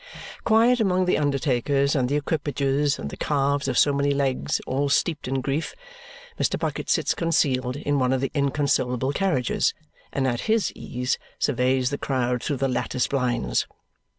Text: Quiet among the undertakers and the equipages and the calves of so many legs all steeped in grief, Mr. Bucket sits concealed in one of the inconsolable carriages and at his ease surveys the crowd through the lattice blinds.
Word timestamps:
Quiet 0.43 0.79
among 0.79 1.05
the 1.05 1.19
undertakers 1.19 1.95
and 1.95 2.09
the 2.09 2.15
equipages 2.15 2.97
and 2.97 3.11
the 3.11 3.17
calves 3.17 3.67
of 3.67 3.77
so 3.77 3.93
many 3.93 4.09
legs 4.15 4.59
all 4.65 4.89
steeped 4.89 5.27
in 5.27 5.41
grief, 5.41 5.75
Mr. 6.39 6.57
Bucket 6.57 6.89
sits 6.89 7.13
concealed 7.13 7.75
in 7.75 7.99
one 7.99 8.11
of 8.11 8.19
the 8.19 8.31
inconsolable 8.33 9.13
carriages 9.13 9.75
and 10.11 10.25
at 10.27 10.41
his 10.49 10.73
ease 10.73 11.19
surveys 11.37 11.91
the 11.91 11.99
crowd 11.99 12.41
through 12.41 12.57
the 12.57 12.67
lattice 12.67 13.05
blinds. 13.05 13.67